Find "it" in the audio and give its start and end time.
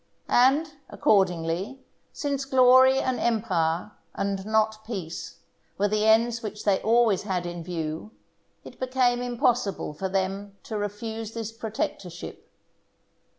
8.63-8.79